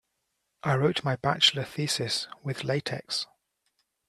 I 0.63 0.73
wrote 0.77 1.03
my 1.03 1.15
bachelor 1.15 1.63
thesis 1.63 2.27
with 2.41 2.63
latex. 2.63 3.27